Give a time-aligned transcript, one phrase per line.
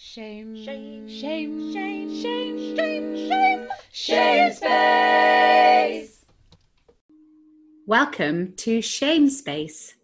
[0.00, 6.24] Shame, Shame, shame, shame, shame, shame, shame, Shame Space.
[7.84, 9.96] Welcome to Shame Space.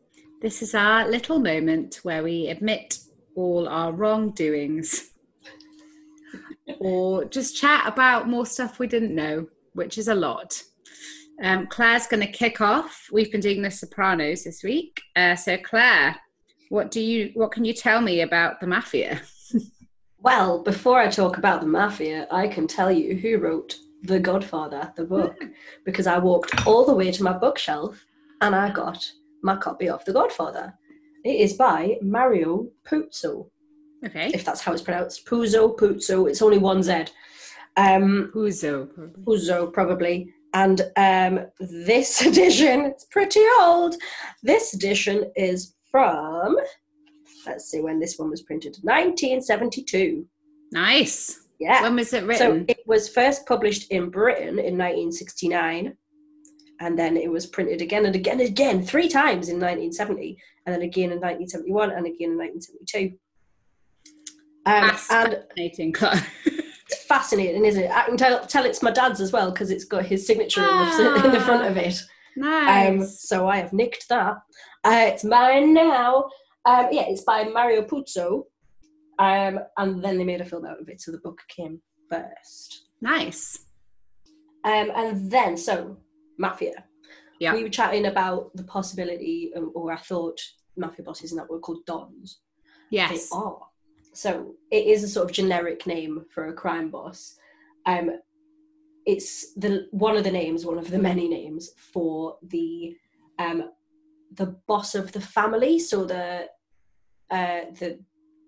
[0.43, 2.99] This is our little moment where we admit
[3.37, 5.13] all our wrongdoings
[6.81, 10.61] or just chat about more stuff we didn't know, which is a lot.
[11.41, 13.07] Um, Claire's going to kick off.
[13.13, 15.03] We've been doing The Sopranos this week.
[15.15, 16.17] Uh, so, Claire,
[16.69, 17.31] what do you?
[17.35, 19.23] What can you tell me about the mafia?
[20.25, 24.91] Well, before I talk about the mafia, I can tell you who wrote The Godfather,
[24.97, 25.39] the book,
[25.85, 28.03] because I walked all the way to my bookshelf
[28.41, 29.07] and I got
[29.43, 30.73] my copy of The Godfather.
[31.27, 33.51] It is by Mario Puzo,
[34.03, 35.27] Okay, if that's how it's pronounced.
[35.27, 36.27] Puzo, Puzo.
[36.27, 37.05] It's only one Z.
[37.77, 38.89] Um, Uzo.
[39.25, 40.33] Puzo, probably.
[40.55, 43.97] And um, this edition, it's pretty old.
[44.43, 46.57] This edition is from,
[47.47, 50.27] let's see when this one was printed, 1972.
[50.73, 51.41] Nice.
[51.61, 51.83] Yeah.
[51.83, 55.97] When was it written So it was first published in Britain in 1969,
[56.81, 60.75] and then it was printed again and again and again, three times in 1970, and
[60.75, 63.17] then again in 1971, and again in 1972.
[64.67, 65.95] Um, That's and fascinating,
[66.91, 67.91] it's fascinating, isn't it?
[67.91, 70.69] I can tell, tell it's my dad's as well because it's got his signature in,
[70.69, 72.01] the, in the front of it.
[72.37, 73.29] Um, nice.
[73.29, 74.37] so I have nicked that.
[74.83, 76.29] Uh, it's mine now.
[76.67, 78.45] Um, yeah, it's by Mario Puzo.
[79.19, 82.89] Um, and then they made a film out of it, so the book came first.
[83.01, 83.61] nice.
[84.65, 85.99] Um, and then, so
[86.39, 86.85] Mafia.
[87.39, 87.55] Yeah.
[87.55, 90.41] We were chatting about the possibility, or, or I thought
[90.77, 92.41] mafia bosses and that were called dons.
[92.91, 93.29] Yes.
[93.31, 93.61] They are.
[94.13, 97.37] So it is a sort of generic name for a crime boss.
[97.87, 98.11] Um,
[99.05, 102.97] it's the one of the names, one of the many names for the
[103.39, 103.71] um,
[104.37, 105.79] the boss of the family.
[105.79, 106.49] So the
[107.31, 107.99] uh, the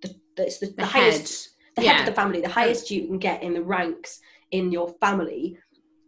[0.02, 1.84] the, the, it's the, the, highest head.
[1.84, 4.20] the head of the family, the highest you can get in the ranks
[4.50, 5.58] in your family,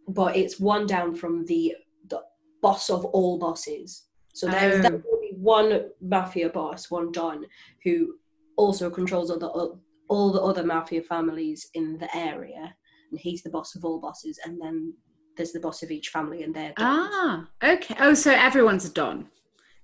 [0.07, 1.75] but it's one down from the,
[2.09, 2.21] the
[2.61, 4.05] boss of all bosses.
[4.33, 4.89] So there's, Oh.
[4.89, 7.45] there's only one mafia boss, one Don,
[7.83, 8.15] who
[8.57, 12.75] also controls all the all the other mafia families in the area,
[13.11, 14.39] and he's the boss of all bosses.
[14.43, 14.93] And then
[15.37, 17.09] there's the boss of each family, and they're dons.
[17.13, 17.95] Ah, okay.
[17.99, 19.27] Oh, so everyone's a Don.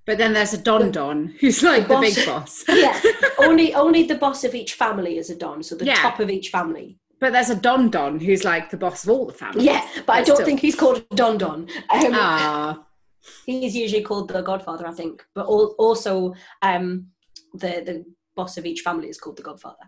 [0.06, 2.64] But then there's a Don Don who's like the, boss- big boss.
[2.70, 3.00] yeah,
[3.40, 5.64] only only the boss of each family is a Don.
[5.64, 5.96] So the Yeah.
[5.96, 7.00] top of each family.
[7.20, 9.66] But there's a Don Don who's like the boss of all the families.
[9.66, 10.46] Yeah, but I don't still.
[10.46, 11.62] think he's called Don Don.
[11.90, 12.86] Um, Ah,
[13.46, 15.26] he's usually called the Godfather, I think.
[15.34, 17.08] But al- also, um,
[17.54, 18.06] the the
[18.36, 19.86] boss of each family is called the Godfather.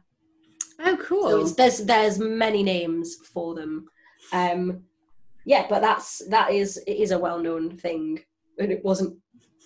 [0.79, 1.41] oh, cool.
[1.41, 3.87] it's, there's there's many names for them.
[4.33, 4.83] Um,
[5.45, 8.19] yeah, but that's that is it is a well known thing,
[8.57, 9.15] and it wasn't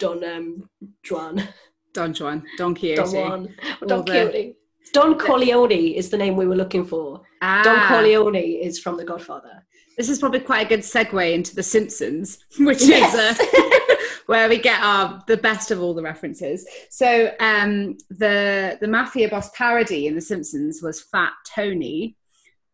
[0.02, 0.70] Don um,
[1.10, 1.48] Juan,
[1.94, 3.18] Don Juan, Don Don Quixote.
[3.18, 4.56] Juan, All Don the- Quixote.
[4.94, 7.22] Don Corleone is the name we were looking for.
[7.42, 9.64] Ah, Don Corleone is from The Godfather.
[9.98, 13.14] This is probably quite a good segue into The Simpsons, which Yes.
[13.14, 13.96] is uh,
[14.26, 16.66] where we get our the best of all the references.
[16.90, 22.18] So um, the the mafia boss parody in The Simpsons was Fat Tony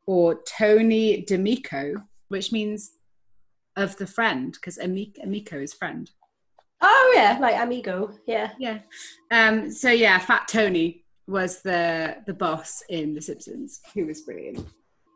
[0.08, 1.94] or Tony D'Amico,
[2.30, 2.92] which means
[3.76, 6.10] of the friend because Amico is friend.
[6.82, 8.12] Oh yeah, like Amigo.
[8.28, 8.52] Yeah.
[8.60, 8.80] Yeah.
[9.32, 14.66] Um, so yeah, Fat Tony was the the boss in The Simpsons, who was brilliant.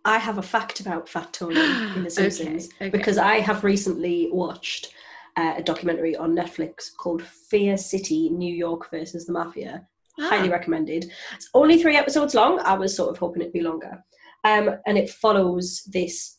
[0.03, 1.59] I have a fact about Fat Tony
[1.95, 2.89] in The Simpsons okay.
[2.89, 4.93] because I have recently watched
[5.37, 9.87] uh, a documentary on Netflix called Fear City: New York versus the Mafia.
[10.19, 10.51] Highly Ah.
[10.51, 11.09] recommended.
[11.35, 12.59] It's only three episodes long.
[12.59, 14.03] I was sort of hoping it'd be longer,
[14.43, 16.37] um, and it follows this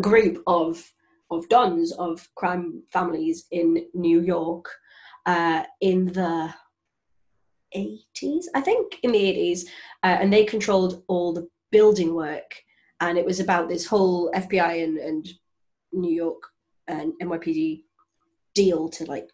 [0.00, 0.82] group of
[1.34, 4.70] of dons of crime families in New York
[5.26, 6.52] uh, in the
[7.74, 9.62] 80s, I think, in the 80s,
[10.02, 12.54] uh, and they controlled all the building work.
[13.00, 15.28] And it was about this whole FBI and, and
[15.92, 16.42] New York
[16.86, 17.82] and NYPD
[18.54, 19.28] deal to like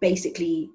[0.00, 0.70] basically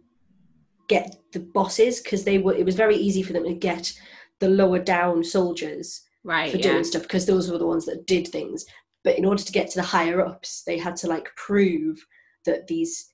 [0.88, 2.56] get the bosses because they were.
[2.56, 3.94] It was very easy for them to get
[4.40, 6.52] the lower down soldiers right.
[6.52, 6.64] for yeah.
[6.64, 8.66] doing stuff because those were the ones that did things.
[9.08, 12.06] But in order to get to the higher ups, they had to like prove
[12.44, 13.14] that these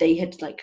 [0.00, 0.62] they had like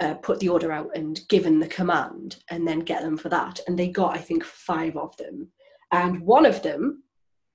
[0.00, 3.58] uh, put the order out and given the command, and then get them for that.
[3.66, 5.48] And they got, I think, five of them,
[5.92, 7.04] and one of them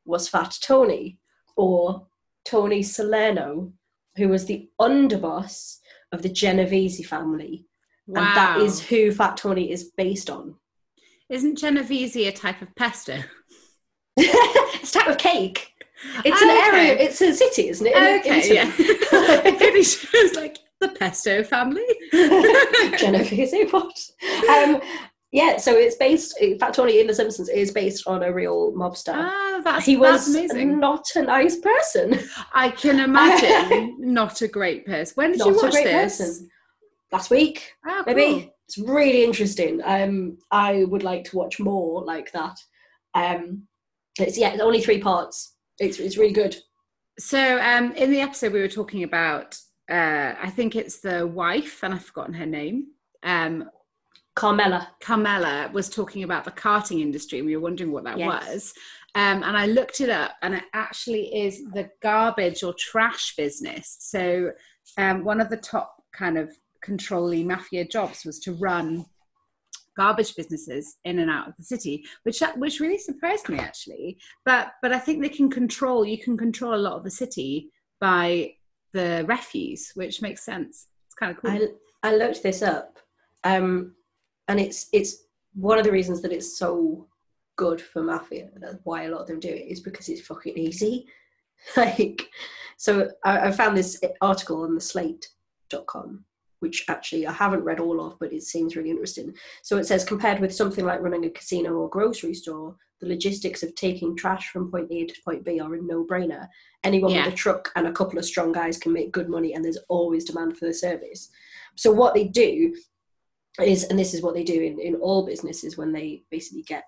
[0.03, 1.19] was Fat Tony
[1.57, 2.07] or
[2.43, 3.71] Tony Salerno,
[4.17, 5.77] who was the underboss
[6.11, 7.67] of the Genovese family,
[8.07, 8.21] Wow.
[8.23, 10.55] and that is who Fat Tony is based on.
[11.29, 13.19] Isn't Genovese a type of pesto?
[14.17, 15.74] it's a type of cake.
[16.23, 16.59] It's an Okay.
[16.59, 16.93] area.
[16.97, 17.95] It's a city, isn't it?
[17.95, 18.55] in Okay, Italy?
[18.55, 18.71] yeah.
[19.83, 21.83] Sure it's like the pesto family.
[22.97, 23.97] Genovese, what?
[24.49, 24.81] Um,
[25.31, 26.39] Yeah, so it's based.
[26.39, 29.13] In fact, Tony in The Simpsons is based on a real mobster.
[29.15, 30.79] Ah, that's he that's was amazing.
[30.79, 32.19] not a nice person.
[32.53, 35.13] I can imagine not a great person.
[35.15, 36.17] When did not you watch this?
[36.19, 36.49] person.
[37.11, 38.51] Last week, Oh, maybe.
[38.67, 39.81] It's really interesting.
[39.83, 42.57] Um, I would like to watch more like that.
[43.13, 43.67] Um,
[44.17, 45.54] it's yeah, it's only three parts.
[45.79, 46.55] It's it's really good.
[47.17, 49.57] So, um, in the episode, we were talking about.
[49.89, 52.87] Uh, I think it's the wife, and I've forgotten her name.
[53.23, 53.69] Um,
[54.35, 54.89] Carmela.
[54.99, 57.39] Carmela was talking about the carting industry.
[57.39, 58.27] and We were wondering what that Yes.
[58.27, 58.73] was.
[59.15, 63.95] Um, and I looked it up, and it actually is the garbage or trash business.
[63.99, 64.51] So,
[64.97, 66.51] um, one of the top kind of
[66.81, 69.05] controlling mafia jobs was to run
[69.95, 74.17] garbage businesses in and out of the city, which which really surprised me actually.
[74.45, 76.05] But but I think they can control.
[76.05, 78.53] You can control a lot of the city by
[78.93, 80.87] the refuse, which makes sense.
[81.07, 81.51] It's kind of cool.
[81.51, 82.99] I I looked this up,
[83.43, 83.95] um,
[84.47, 87.07] and it's it's one of the reasons that it's so
[87.55, 88.49] good for mafia.
[88.57, 91.07] That's why a lot of them do it is because it's fucking easy.
[91.77, 92.29] like,
[92.77, 96.25] so I, I found this article on the Slate.com,
[96.59, 99.33] which actually I haven't read all of, but it seems really interesting.
[99.61, 103.61] So it says compared with something like running a casino or grocery store, the logistics
[103.61, 106.47] of taking trash from point A to point B are a no-brainer.
[106.83, 107.25] Anyone Yeah.
[107.25, 109.79] with a truck and a couple of strong guys can make good money, and there's
[109.89, 111.29] always demand for the service.
[111.75, 112.73] So what they do
[113.61, 116.85] is, and this is what they do in, in all businesses when they basically get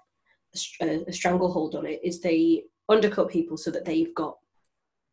[0.82, 4.38] a, a stranglehold on it, is they undercut people so that they've got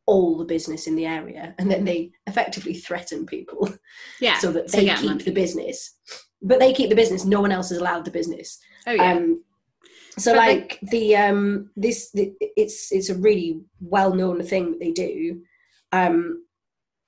[0.07, 3.69] all the business in the area, and then they effectively threaten people
[4.21, 5.23] yeah, so that they keep money.
[5.25, 5.95] the business.
[6.43, 7.25] But they keep the business.
[7.25, 8.59] No one else is allowed the business.
[8.87, 9.43] Oh yeah, Um,
[10.19, 14.73] so But they- like the um this the, it's it's a really well known thing
[14.73, 15.41] that they do
[15.93, 16.45] um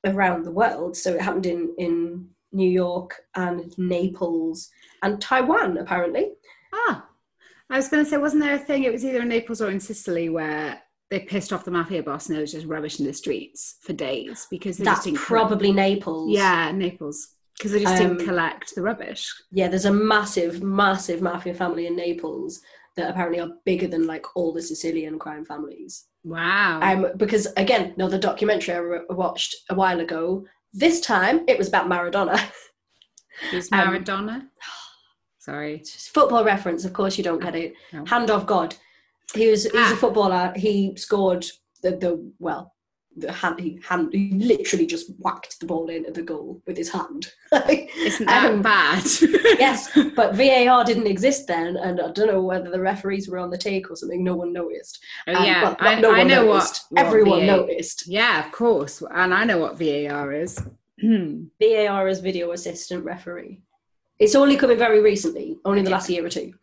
[0.04, 0.96] around the world.
[0.96, 4.70] So it happened in in New York and Naples
[5.02, 6.30] and Taiwan apparently.
[6.72, 7.06] Ah,
[7.68, 8.84] I was going to say, wasn't there a thing?
[8.84, 10.80] It was either in Naples or in Sicily where
[11.10, 13.92] they pissed off the mafia boss and there was just rubbish in the streets for
[13.92, 16.30] days because they just That's didn't probably Naples.
[16.34, 19.32] yeah Naples because they just didn't Um, collect the rubbish.
[19.50, 22.60] Yeah, there's a massive, massive mafia family in Naples
[22.96, 26.06] that apparently are bigger than like all the Sicilian crime families.
[26.24, 26.80] Wow.
[26.82, 30.44] Um, because again, another documentary I re- watched a while ago.
[30.74, 32.38] This time it was about Maradona.
[33.50, 34.48] Who's um, Maradona?
[35.38, 35.78] Sorry.
[35.78, 37.74] Just football reference, of course you don't get it.
[37.92, 38.04] No.
[38.04, 38.74] Hand of God.
[39.34, 39.92] He was he's Ah.
[39.92, 40.52] a footballer.
[40.56, 41.44] He scored
[41.82, 42.72] the the well,
[43.16, 46.90] the hand he hand he literally just whacked the ball into the goal with his
[46.90, 47.32] hand.
[47.52, 49.02] Isn't that Um, bad?
[49.58, 53.50] yes, but VAR didn't exist then, and I don't know whether the referees were on
[53.50, 54.22] the take or something.
[54.22, 55.02] No one noticed.
[55.26, 56.86] Oh, Um, yeah, I, no I know noticed.
[56.90, 58.06] what, what Everyone VA noticed.
[58.06, 60.60] Yeah, of course, and I know what VAR is.
[61.02, 63.60] VAR is video assistant referee.
[64.18, 66.54] It's only coming very recently, only in the last year or two.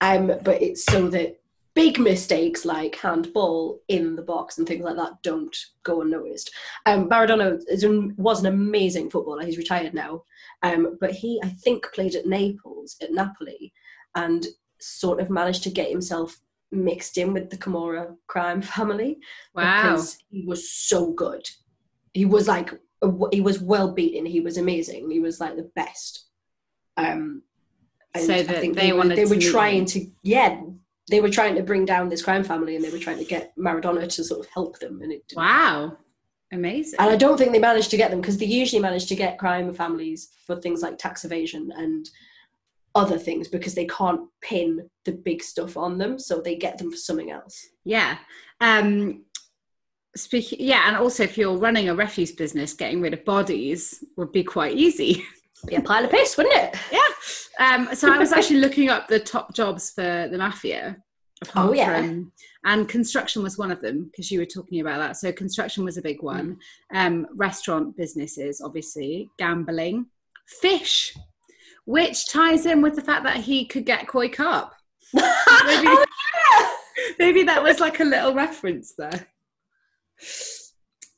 [0.00, 1.39] Um, but it's so that
[1.74, 6.50] big mistakes like handball in the box and things like that don't go unnoticed.
[6.86, 9.44] Um, Maradona is an, was an amazing footballer.
[9.44, 10.24] He's retired now,
[10.62, 13.72] um, but he I think played at Naples at Napoli,
[14.14, 14.46] and
[14.80, 16.38] sort of managed to get himself
[16.72, 19.18] mixed in with the Camorra crime family
[19.54, 19.82] wow.
[19.82, 21.48] because he was so good.
[22.12, 22.72] He was like
[23.32, 24.26] he was well beaten.
[24.26, 25.10] He was amazing.
[25.10, 26.26] He was like the best.
[26.96, 27.42] Um,
[28.16, 30.60] So I that think they were, wanted they were trying to yeah
[31.08, 33.52] they were trying to bring down this crime family and they were trying to get
[33.56, 35.96] Maradona to sort of help them and it didn't Wow.
[36.52, 36.98] Amazing.
[36.98, 39.38] and I don't think they managed to get them because they usually manage to get
[39.38, 42.08] crime families for things like tax evasion and
[42.96, 46.90] other things because they can't pin the big stuff on them, so they get them
[46.90, 47.68] for something else.
[47.84, 48.18] Yeah.
[48.60, 49.24] Um
[50.16, 54.32] speaking yeah, and also if you're running a refuse business, getting rid of bodies would
[54.32, 55.24] be quite easy.
[55.66, 56.76] Be a pile of piss, wouldn't it?
[56.90, 56.98] yeah.
[57.58, 60.96] Um so I was actually looking up the top jobs for the mafia.
[61.56, 62.00] Oh, yeah.
[62.02, 62.32] from-
[62.64, 65.16] and construction was one of them because you were talking about that.
[65.16, 66.58] So construction was a big one.
[66.94, 70.06] Um restaurant businesses, obviously, gambling,
[70.46, 71.14] fish,
[71.86, 74.72] which ties in with the fact that he could get koi carp.
[75.14, 75.24] Maybe-
[75.88, 76.06] oh,
[76.58, 76.68] yeah.
[77.18, 79.26] Maybe that was like a little reference there.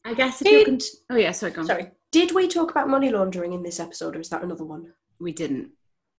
[0.05, 0.65] I guess if you're.
[0.65, 0.79] Did- Con-
[1.11, 1.67] oh yeah, sorry, go on.
[1.67, 1.91] Sorry.
[2.11, 4.93] Did we talk about money laundering in this episode, or is that another one?
[5.21, 5.71] We didn't.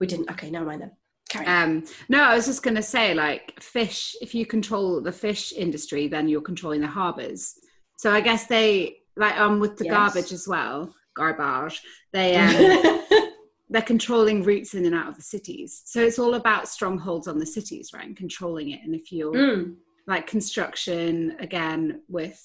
[0.04, 0.30] We didn't.
[0.32, 0.92] Okay, never mind then.
[1.30, 1.64] Carry on.
[1.64, 4.18] Um, no, I was just going to say, like, fish.
[4.22, 7.54] If you control the fish industry, then you're controlling the harbors.
[7.98, 9.92] So I guess they like um with the Yes.
[10.14, 11.82] garbage as well, garbage.
[12.12, 13.30] They um,
[13.70, 15.84] they're controlling routes in and out of the cities.
[15.86, 18.06] So it's all about strongholds on the cities, right?
[18.06, 18.82] And controlling it.
[18.84, 19.76] And if you're Mm.
[20.06, 22.44] like construction again with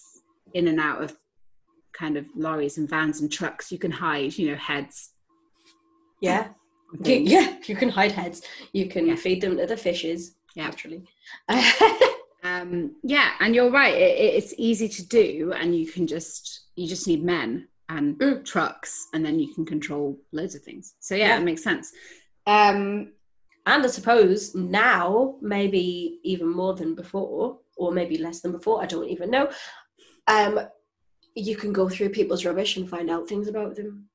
[0.54, 1.16] in and out of
[1.92, 5.10] kind of lorries and vans and trucks you can hide you know heads
[6.20, 6.48] Yeah.
[7.02, 8.42] Yeah, you can hide heads.
[8.72, 9.16] You can Yeah.
[9.16, 10.34] feed them to the fishes.
[10.54, 10.64] Yeah.
[10.64, 11.04] Naturally.
[12.44, 13.94] Um, yeah, and you're right.
[13.94, 18.16] It, it- it's easy to do, and you can just you just need men and
[18.18, 18.44] Mm.
[18.44, 20.94] trucks, and then you can control loads of things.
[21.00, 21.38] So yeah, Yeah.
[21.40, 21.92] it makes sense.
[22.46, 23.12] Um,
[23.66, 28.86] and I suppose now, maybe even more than before, or maybe less than before, I
[28.86, 29.50] don't even know.
[30.28, 30.60] Um,
[31.34, 34.08] you can go through people's rubbish and find out things about them.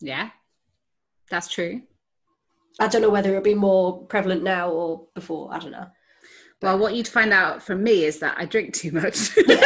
[0.00, 0.30] yeah,
[1.28, 1.82] that's true.
[2.78, 5.52] I don't know whether it'll be more prevalent now or before.
[5.52, 5.86] I don't know.
[6.62, 9.58] Well, what you'd find out from me is that I drink too much, but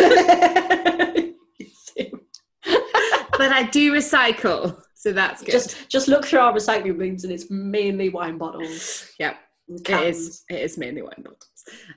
[3.53, 5.53] I do recycle, so that's good.
[5.53, 9.11] just just look through our recycling bins and it's mainly wine bottles.
[9.19, 9.37] Yep.
[9.69, 10.45] It is.
[10.51, 11.49] It is mainly wine bottles.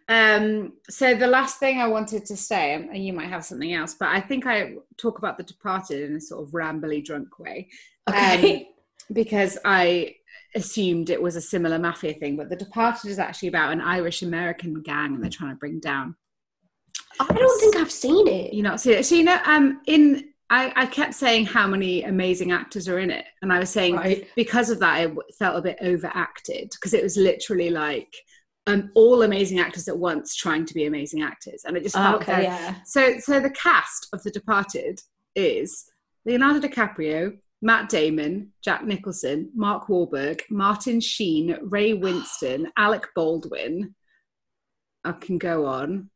[0.07, 3.95] Um, so the last thing I wanted to say, and you might have something else,
[3.99, 7.67] but I think I talk about The Departed in a sort of rambly, drunk way
[8.09, 8.69] Okay.
[9.11, 10.15] because I
[10.55, 12.37] assumed it was a similar mafia thing.
[12.37, 15.79] But The Departed is actually about an Irish American gang, and they're trying to bring
[15.79, 16.15] down.
[17.19, 18.53] I don't think I've seen it.
[18.53, 22.51] You know, so, so you know, um, in I, I kept saying how many amazing
[22.53, 24.27] actors are in it, and I was saying Right.
[24.35, 28.13] because of that, I w- felt a bit overacted because it was literally like
[28.65, 32.21] um, all amazing actors at once trying to be amazing actors, and it just felt
[32.21, 32.31] okay.
[32.31, 32.75] very- Yeah.
[32.85, 35.01] So, so the cast of The Departed
[35.35, 35.85] is
[36.25, 43.95] Leonardo DiCaprio, Matt Damon, Jack Nicholson, Mark Wahlberg, Martin Sheen, Ray Winstone, Alec Baldwin.
[45.03, 46.09] I can go on.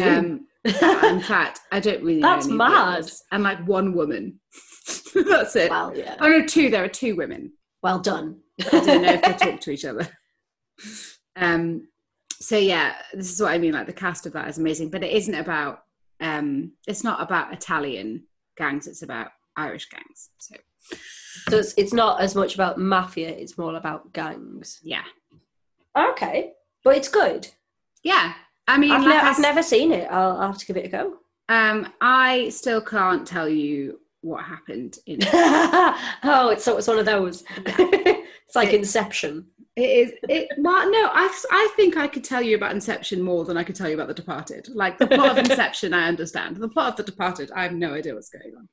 [0.00, 2.20] Um, in fact, I don't really.
[2.20, 3.10] know That's mad.
[3.32, 4.40] And like one woman.
[5.14, 5.70] That's it.
[5.70, 6.16] well, yeah.
[6.20, 6.70] Oh no, two.
[6.70, 7.52] There are two women.
[7.82, 8.40] Well done.
[8.60, 10.08] I don't know if they talk to each other.
[11.36, 11.88] Um,
[12.32, 13.72] so yeah, this is what I mean.
[13.72, 15.80] Like the cast of that is amazing, but it isn't about.
[16.20, 18.26] Um, it's not about Italian
[18.56, 18.86] gangs.
[18.86, 20.30] It's about Irish gangs.
[20.38, 20.54] So
[21.48, 24.80] So it's, it's not as much about mafia, it's more about gangs.
[24.82, 25.04] yeah,
[25.96, 26.52] Okay.
[26.84, 27.48] But it's good.
[28.02, 28.34] yeah.
[28.68, 30.08] I mean, I've, like ne- I've s- never seen it.
[30.10, 31.14] I'll, I'll have to give it a go.
[31.48, 35.20] Um, I still can't tell you what happened in.
[35.32, 37.44] oh, it's, so it's one of those.
[37.56, 39.46] it's like It- Inception.
[39.76, 40.12] It is.
[40.28, 41.10] It well, no.
[41.12, 43.94] I I think I could tell you about Inception more than I could tell you
[43.94, 44.68] about The Departed.
[44.74, 46.56] Like the plot of Inception, I understand.
[46.56, 48.68] The plot of The Departed, I have no idea what's going on.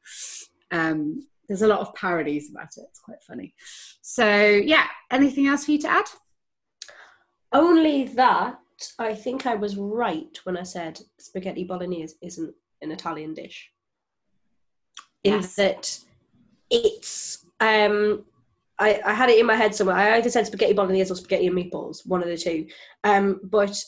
[0.74, 2.86] Um, there's a lot of parodies about it.
[2.90, 3.54] It's quite funny.
[4.02, 4.88] So yeah.
[5.12, 6.06] Anything else for you to add?
[7.52, 8.58] Only that
[9.00, 13.72] I think I was right when I said spaghetti bolognese isn't an Italian dish.
[15.24, 15.56] In Yes.
[15.56, 16.00] that
[16.70, 18.26] it's um
[18.80, 19.96] I, I had it in my head somewhere.
[19.96, 22.66] I either said spaghetti bolognese or spaghetti and meatballs, one of the two.
[23.04, 23.80] Um, but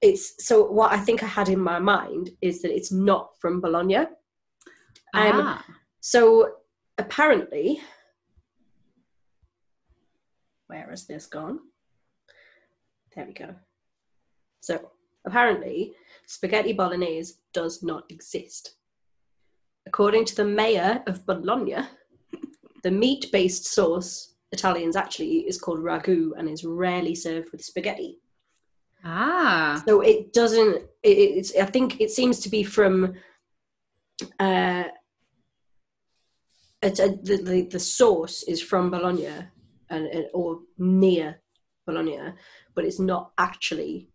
[0.00, 3.60] it's so what I think I had in my mind is that it's not from
[3.60, 3.96] Bologna.
[3.96, 4.06] Um,
[5.14, 5.64] ah,
[6.02, 6.54] So
[6.98, 7.80] apparently,
[10.66, 11.60] where has this gone?
[13.14, 13.54] There we go.
[14.60, 14.90] So
[15.24, 15.92] apparently,
[16.26, 18.74] spaghetti bolognese does not exist.
[19.86, 21.76] According to the mayor of Bologna,
[22.82, 27.64] the meat based sauce Italians actually eat is called ragu and is rarely served with
[27.64, 28.18] spaghetti.
[29.04, 30.82] ah, So it doesn't.
[31.04, 31.56] It, it's.
[31.56, 33.14] I think it seems to be from.
[34.40, 34.84] Uh,
[36.82, 39.26] it, uh, the, the the sauce is from Bologna,
[39.90, 41.40] and, and or near
[41.86, 42.18] Bologna,
[42.74, 44.08] but it's not actually.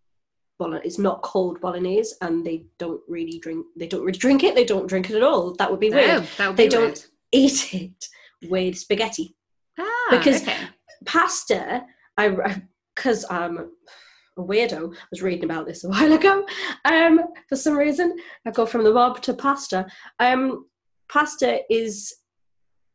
[0.60, 0.82] Bologna.
[0.86, 3.64] It's not called bolognese, and they don't really drink.
[3.78, 4.56] They don't really drink it.
[4.56, 5.54] They don't drink it at all.
[5.54, 6.28] That would be no, weird.
[6.40, 7.02] would They be don't- weird.
[7.32, 8.08] Eat it
[8.50, 9.36] with spaghetti
[9.78, 10.58] Ah, because- okay.
[11.06, 11.84] pasta
[12.18, 12.30] i
[12.96, 16.46] because i'm a weirdo I was reading about this a while ago
[16.86, 17.20] um
[17.50, 19.86] for some reason i go from the mob to pasta
[20.20, 20.66] um
[21.12, 22.16] pasta is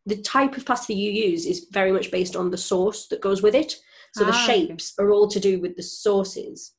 [0.07, 3.43] the type of pasta you use is very much based on the sauce that goes
[3.43, 3.77] with it
[4.15, 4.67] so the Ah, okay.
[4.67, 6.75] shapes are all to do with the sauces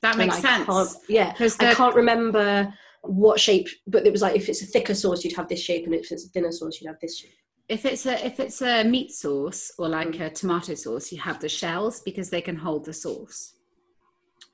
[0.00, 0.96] that makes sense.
[1.08, 4.94] yeah 'Cause i can't remember what shape but it was like if it's a thicker
[4.94, 7.34] sauce you'd have this shape and if it's a thinner sauce you'd have this shape
[7.68, 10.26] if it's a if it's a meat sauce or like Mm.
[10.26, 13.54] a tomato sauce, you have the shells because they can hold the sauce.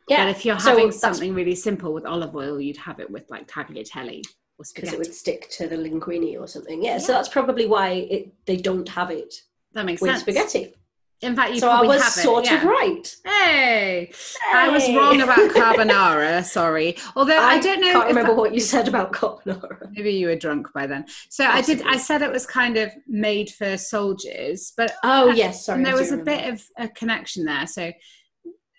[0.09, 3.11] yeah But if you're having that's- something really simple with olive oil, you'd have it
[3.11, 4.23] with like tagliatelle
[4.59, 4.95] or because spaghetti.
[4.97, 6.83] it would stick to the linguine or something.
[6.83, 10.23] Yeah, so that's probably why it, they don't have it that makes with sense.
[10.23, 10.75] spaghetti.
[11.21, 12.21] In fact, you so I was have it.
[12.21, 12.59] sort yeah.
[12.59, 13.17] of right.
[13.25, 14.12] Hey,
[14.53, 16.45] I was wrong about carbonara.
[16.45, 17.93] sorry, although I, don't know.
[17.93, 19.91] Can't remember that- what you said about carbonara.
[19.91, 21.07] maybe you were drunk by then.
[21.29, 21.83] So I did.
[21.83, 25.79] I said it was kind of made for soldiers, but Oh yes, sorry.
[25.79, 27.67] and there I was a bit of a connection there.
[27.67, 27.93] So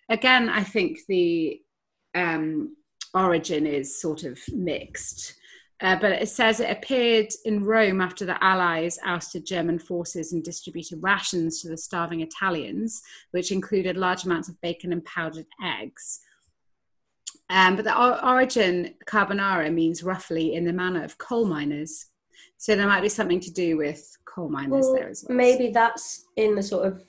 [0.08, 1.60] again, I think the
[2.16, 2.76] um,
[3.14, 5.36] origin is sort of mixed.
[5.82, 10.44] Uh, but it says it appeared in Rome after the Allies ousted German forces and
[10.44, 16.20] distributed rations to the starving Italians, which included large amounts of bacon and powdered eggs.
[17.50, 22.08] Um, but the or- origin carbonara means roughly in the manner of coal miners.
[22.58, 25.38] So there might be something to do with coal miners Well, there as well.
[25.38, 27.04] maybe that's in the sort of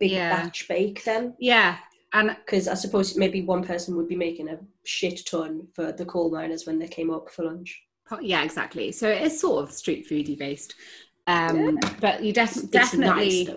[0.00, 0.42] big Yeah.
[0.42, 1.34] batch bake then.
[1.38, 1.78] Yeah.
[2.12, 6.04] And Because I suppose maybe one person would be making a shit ton for the
[6.04, 7.82] coal miners when they came up for lunch.
[8.20, 8.90] yeah, exactly.
[8.92, 10.74] So it's sort of street foodie based.
[11.26, 13.56] Um, But you def- definitely nice,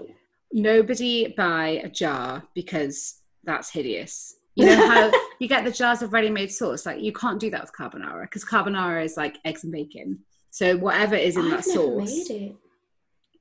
[0.52, 4.36] nobody buy a jar because that's hideous.
[4.56, 6.86] You know how you get the jars of ready-made sauce?
[6.86, 10.20] Like you can't do that with carbonara because carbonara is like eggs and bacon.
[10.52, 12.56] So whatever is in that I've never sauce, it.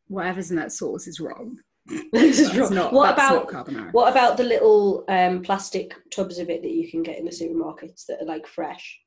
[0.09, 1.59] whatever's in that sauce is wrong.
[2.13, 2.75] This is wrong.
[2.75, 3.53] not- what about
[3.93, 7.31] what about the little um, plastic tubs of it that you can get in the
[7.31, 9.01] supermarkets that are like fresh?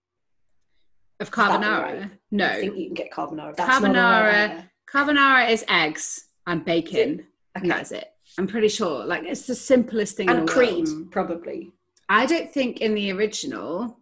[1.22, 2.02] Of carbonara?
[2.02, 2.12] right?
[2.32, 2.46] No.
[2.48, 3.56] I think you can get carbonara.
[3.56, 7.26] That's not all right Carbonara, carbonara is eggs and bacon.
[7.58, 7.68] Okay.
[7.70, 8.06] that's it.
[8.38, 9.06] I'm pretty sure.
[9.06, 11.12] Like it's the simplest thing in And cream, world.
[11.12, 11.72] probably.
[12.10, 13.98] I don't think in the original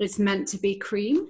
[0.00, 1.28] it's meant to be cream.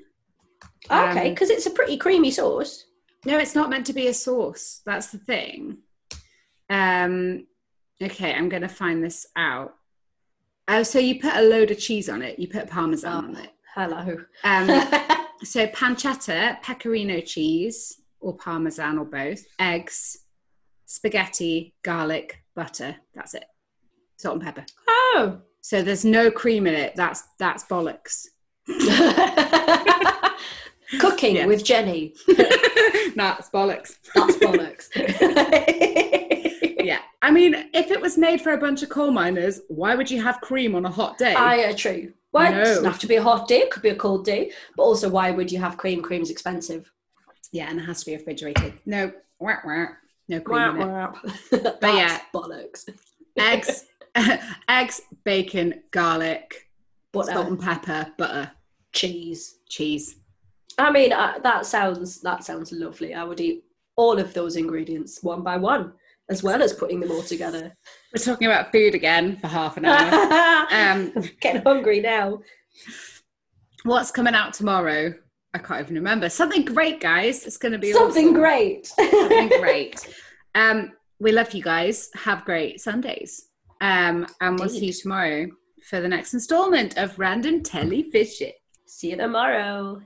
[0.90, 2.86] Okay, Um, because it's a pretty creamy sauce.
[3.26, 4.80] No, it's not meant to be a sauce.
[4.86, 5.78] That's the thing.
[6.70, 7.46] Um,
[8.02, 9.74] okay, I'm going to find this out.
[10.68, 12.38] Oh, so you put a load of cheese on it.
[12.38, 13.50] You put parmesan on it.
[13.74, 14.16] Hello.
[14.44, 14.66] Um,
[15.44, 19.44] so pancetta, pecorino cheese, or parmesan, or both.
[19.58, 20.18] Eggs,
[20.86, 22.96] spaghetti, garlic, butter.
[23.14, 23.44] That's it.
[24.16, 24.64] Salt and pepper.
[24.88, 25.40] oh.
[25.60, 26.94] So there's no cream in it.
[26.94, 28.26] That's that's bollocks.
[31.00, 31.46] Cooking Yeah.
[31.46, 32.14] with Jenny.
[33.16, 33.96] that's bollocks.
[34.14, 34.88] That's bollocks.
[37.34, 40.40] Mean, if it was made for a bunch of coal miners, why would you have
[40.40, 41.34] cream on a hot day?
[41.34, 42.12] I uh, true.
[42.30, 43.62] Well, it doesn't have to be a hot day.
[43.62, 44.52] It could be a cold day.
[44.76, 46.00] But also, why would you have cream?
[46.00, 46.90] Cream's expensive.
[47.50, 48.74] yeah, and it has to be refrigerated.
[48.86, 49.86] No, wah, wah,
[50.28, 51.80] no cream it.
[51.80, 52.20] but yeah.
[52.32, 52.88] bollocks.
[53.36, 53.86] Eggs,
[54.68, 56.68] eggs, bacon, garlic,
[57.12, 58.52] salt and pepper, butter,
[58.92, 59.56] cheese.
[59.68, 60.16] cheese.
[60.78, 63.12] I mean, uh, that sounds that sounds lovely.
[63.12, 63.64] I would eat
[63.96, 65.92] all of those ingredients one by one,
[66.30, 67.76] as well as putting them all together.
[68.14, 70.66] We're talking about food again for half an hour.
[70.70, 72.40] Um, getting hungry now.
[73.84, 75.14] what's coming out tomorrow?
[75.52, 76.28] I can't even remember.
[76.28, 77.44] Something great, guys.
[77.46, 78.34] It's going to be Something awesome.
[78.40, 78.86] great.
[78.86, 80.14] Something great.
[80.54, 82.10] Um, we love you guys.
[82.14, 83.48] Have great Sundays.
[83.80, 85.46] Um, and we'll see you tomorrow
[85.82, 88.52] for the next installment of Random Television.
[88.86, 90.00] See you tomorrow.